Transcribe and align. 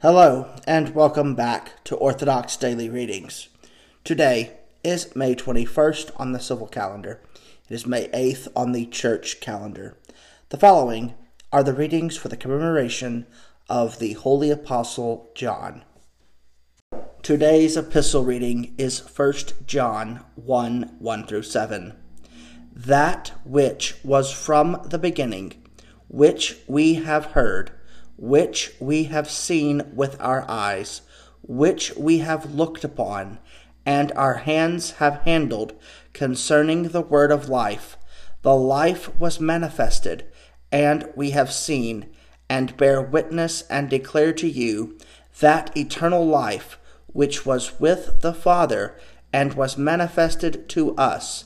Hello, 0.00 0.54
and 0.64 0.94
welcome 0.94 1.34
back 1.34 1.82
to 1.82 1.96
Orthodox 1.96 2.56
Daily 2.56 2.88
Readings. 2.88 3.48
Today 4.04 4.52
is 4.84 5.16
May 5.16 5.34
21st 5.34 6.12
on 6.14 6.30
the 6.30 6.38
civil 6.38 6.68
calendar. 6.68 7.20
It 7.68 7.74
is 7.74 7.84
May 7.84 8.06
8th 8.10 8.46
on 8.54 8.70
the 8.70 8.86
church 8.86 9.40
calendar. 9.40 9.96
The 10.50 10.56
following 10.56 11.14
are 11.52 11.64
the 11.64 11.72
readings 11.72 12.16
for 12.16 12.28
the 12.28 12.36
commemoration 12.36 13.26
of 13.68 13.98
the 13.98 14.12
Holy 14.12 14.52
Apostle 14.52 15.30
John. 15.34 15.82
Today's 17.22 17.76
epistle 17.76 18.24
reading 18.24 18.76
is 18.78 19.00
1 19.00 19.32
John 19.66 20.24
1 20.36 20.94
1 21.00 21.26
through 21.26 21.42
7. 21.42 21.92
That 22.72 23.32
which 23.44 23.96
was 24.04 24.30
from 24.30 24.80
the 24.84 24.98
beginning, 24.98 25.54
which 26.06 26.58
we 26.68 26.94
have 26.94 27.32
heard 27.32 27.72
which 28.18 28.72
we 28.80 29.04
have 29.04 29.30
seen 29.30 29.82
with 29.94 30.20
our 30.20 30.44
eyes, 30.50 31.02
which 31.42 31.94
we 31.96 32.18
have 32.18 32.54
looked 32.54 32.84
upon, 32.84 33.38
and 33.86 34.12
our 34.12 34.34
hands 34.34 34.90
have 34.92 35.22
handled 35.22 35.72
concerning 36.12 36.82
the 36.88 37.00
word 37.00 37.30
of 37.30 37.48
life. 37.48 37.96
The 38.42 38.54
life 38.54 39.08
was 39.18 39.40
manifested, 39.40 40.26
and 40.70 41.08
we 41.14 41.30
have 41.30 41.52
seen, 41.52 42.06
and 42.50 42.76
bear 42.76 43.00
witness 43.00 43.62
and 43.70 43.88
declare 43.88 44.32
to 44.34 44.48
you 44.48 44.98
that 45.40 45.74
eternal 45.76 46.26
life 46.26 46.78
which 47.06 47.46
was 47.46 47.78
with 47.80 48.20
the 48.20 48.34
Father 48.34 48.98
and 49.32 49.54
was 49.54 49.78
manifested 49.78 50.68
to 50.70 50.94
us. 50.96 51.44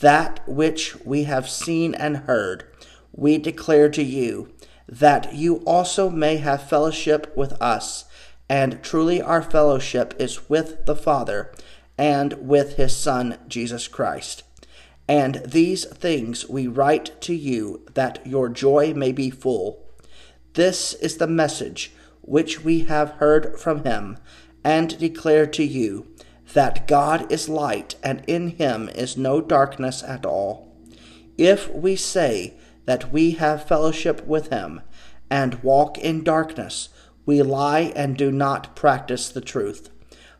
That 0.00 0.40
which 0.48 0.96
we 1.04 1.24
have 1.24 1.48
seen 1.48 1.94
and 1.94 2.18
heard, 2.18 2.64
we 3.12 3.38
declare 3.38 3.88
to 3.90 4.02
you 4.02 4.52
that 4.88 5.34
you 5.34 5.56
also 5.58 6.08
may 6.10 6.36
have 6.36 6.68
fellowship 6.68 7.32
with 7.36 7.52
us. 7.60 8.04
And 8.48 8.82
truly 8.82 9.20
our 9.20 9.42
fellowship 9.42 10.14
is 10.18 10.48
with 10.48 10.86
the 10.86 10.96
Father 10.96 11.52
and 11.98 12.34
with 12.34 12.76
his 12.76 12.96
Son, 12.96 13.38
Jesus 13.48 13.88
Christ. 13.88 14.44
And 15.08 15.36
these 15.44 15.84
things 15.84 16.48
we 16.48 16.66
write 16.66 17.20
to 17.22 17.34
you 17.34 17.84
that 17.94 18.24
your 18.26 18.48
joy 18.48 18.92
may 18.94 19.12
be 19.12 19.30
full. 19.30 19.84
This 20.54 20.94
is 20.94 21.16
the 21.16 21.26
message 21.26 21.92
which 22.22 22.64
we 22.64 22.80
have 22.80 23.10
heard 23.12 23.58
from 23.58 23.84
him 23.84 24.18
and 24.64 24.98
declare 24.98 25.46
to 25.46 25.64
you 25.64 26.08
that 26.54 26.88
God 26.88 27.30
is 27.30 27.48
light 27.48 27.94
and 28.02 28.22
in 28.26 28.48
him 28.48 28.88
is 28.88 29.16
no 29.16 29.40
darkness 29.40 30.02
at 30.02 30.26
all. 30.26 30.74
If 31.38 31.72
we 31.72 31.96
say 31.96 32.54
that 32.86 33.12
we 33.12 33.32
have 33.32 33.68
fellowship 33.68 34.26
with 34.26 34.48
him 34.48 34.80
and 35.30 35.62
walk 35.62 35.98
in 35.98 36.24
darkness, 36.24 36.88
we 37.26 37.42
lie 37.42 37.92
and 37.94 38.16
do 38.16 38.30
not 38.30 38.74
practice 38.74 39.28
the 39.28 39.40
truth. 39.40 39.90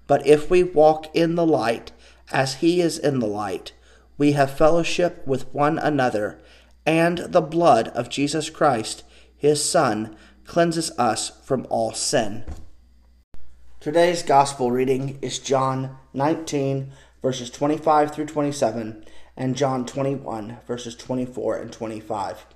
But 0.06 0.26
if 0.26 0.48
we 0.48 0.62
walk 0.62 1.14
in 1.14 1.34
the 1.34 1.46
light, 1.46 1.92
as 2.32 2.56
he 2.56 2.80
is 2.80 2.98
in 2.98 3.18
the 3.18 3.26
light, 3.26 3.72
we 4.16 4.32
have 4.32 4.56
fellowship 4.56 5.26
with 5.26 5.52
one 5.52 5.78
another, 5.78 6.40
and 6.86 7.18
the 7.18 7.40
blood 7.40 7.88
of 7.88 8.08
Jesus 8.08 8.48
Christ, 8.48 9.02
his 9.36 9.68
Son, 9.68 10.16
cleanses 10.44 10.92
us 10.96 11.32
from 11.44 11.66
all 11.68 11.92
sin. 11.92 12.44
Today's 13.80 14.22
gospel 14.22 14.70
reading 14.70 15.18
is 15.20 15.38
John 15.38 15.96
19, 16.14 16.92
verses 17.20 17.50
25 17.50 18.14
through 18.14 18.26
27 18.26 19.04
and 19.36 19.56
John 19.56 19.84
21, 19.84 20.58
verses 20.66 20.96
24 20.96 21.56
and 21.56 21.72
25. 21.72 22.46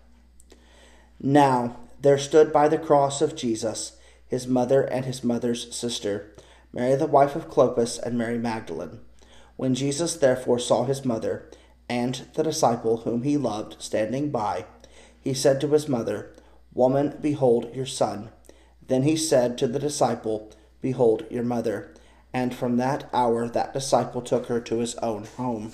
Now 1.20 1.77
there 2.00 2.19
stood 2.19 2.53
by 2.53 2.69
the 2.69 2.78
cross 2.78 3.20
of 3.20 3.37
Jesus 3.37 3.97
his 4.31 4.47
mother 4.47 4.83
and 4.83 5.05
his 5.05 5.25
mother's 5.25 5.75
sister, 5.75 6.33
Mary 6.72 6.95
the 6.95 7.06
wife 7.06 7.34
of 7.34 7.50
Clopas 7.50 7.98
and 7.98 8.17
Mary 8.17 8.39
Magdalene. 8.39 9.00
When 9.56 9.75
Jesus 9.75 10.14
therefore 10.14 10.61
saw 10.61 10.84
his 10.84 11.05
mother 11.05 11.50
and 11.89 12.28
the 12.34 12.45
disciple 12.45 12.99
whom 12.99 13.25
he 13.25 13.37
loved 13.37 13.83
standing 13.83 14.31
by, 14.31 14.66
he 15.21 15.34
said 15.34 15.60
to 15.60 15.69
his 15.69 15.88
mother, 15.88 16.33
Woman, 16.72 17.19
behold 17.21 17.75
your 17.75 17.87
son. 17.87 18.31
Then 18.87 19.03
he 19.03 19.16
said 19.16 19.59
to 19.59 19.66
the 19.66 19.81
disciple, 19.81 20.53
Behold 20.81 21.27
your 21.28 21.43
mother. 21.43 21.93
And 22.33 22.54
from 22.54 22.77
that 22.77 23.10
hour 23.12 23.49
that 23.49 23.72
disciple 23.72 24.22
took 24.22 24.47
her 24.47 24.60
to 24.60 24.78
his 24.78 24.94
own 24.97 25.25
home. 25.25 25.72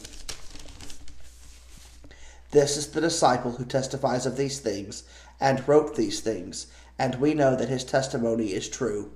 This 2.56 2.78
is 2.78 2.86
the 2.86 3.02
disciple 3.02 3.52
who 3.52 3.66
testifies 3.66 4.24
of 4.24 4.38
these 4.38 4.60
things, 4.60 5.02
and 5.38 5.68
wrote 5.68 5.94
these 5.94 6.20
things, 6.20 6.68
and 6.98 7.16
we 7.16 7.34
know 7.34 7.54
that 7.54 7.68
his 7.68 7.84
testimony 7.84 8.54
is 8.54 8.66
true. 8.66 9.12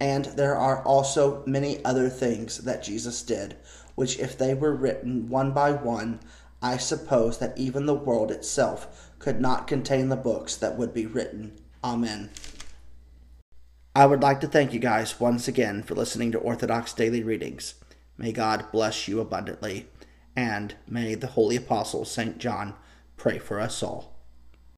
And 0.00 0.24
there 0.24 0.56
are 0.56 0.82
also 0.82 1.44
many 1.46 1.84
other 1.84 2.08
things 2.08 2.58
that 2.64 2.82
Jesus 2.82 3.22
did, 3.22 3.56
which 3.94 4.18
if 4.18 4.36
they 4.36 4.54
were 4.54 4.74
written 4.74 5.28
one 5.28 5.52
by 5.52 5.70
one, 5.70 6.18
I 6.60 6.78
suppose 6.78 7.38
that 7.38 7.56
even 7.56 7.86
the 7.86 7.94
world 7.94 8.32
itself 8.32 9.12
could 9.20 9.40
not 9.40 9.68
contain 9.68 10.08
the 10.08 10.16
books 10.16 10.56
that 10.56 10.76
would 10.76 10.92
be 10.92 11.06
written. 11.06 11.60
Amen. 11.84 12.30
I 13.94 14.06
would 14.06 14.20
like 14.20 14.40
to 14.40 14.48
thank 14.48 14.72
you 14.72 14.80
guys 14.80 15.20
once 15.20 15.46
again 15.46 15.84
for 15.84 15.94
listening 15.94 16.32
to 16.32 16.38
Orthodox 16.38 16.92
Daily 16.92 17.22
Readings. 17.22 17.74
May 18.18 18.32
God 18.32 18.66
bless 18.72 19.06
you 19.06 19.20
abundantly 19.20 19.86
and 20.36 20.74
may 20.86 21.14
the 21.14 21.28
Holy 21.28 21.56
Apostle 21.56 22.04
St. 22.04 22.38
John 22.38 22.74
pray 23.16 23.38
for 23.38 23.60
us 23.60 23.82
all. 23.82 24.19